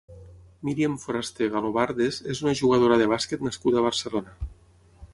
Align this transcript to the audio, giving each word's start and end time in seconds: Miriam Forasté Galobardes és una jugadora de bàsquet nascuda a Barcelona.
Miriam 0.69 0.95
Forasté 1.03 1.51
Galobardes 1.57 2.19
és 2.35 2.43
una 2.47 2.57
jugadora 2.63 3.01
de 3.03 3.11
bàsquet 3.15 3.49
nascuda 3.49 3.83
a 3.83 3.89
Barcelona. 3.91 4.39